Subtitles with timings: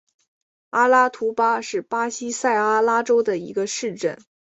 [0.71, 4.17] 阿拉图巴是巴西塞阿拉州的一个市镇。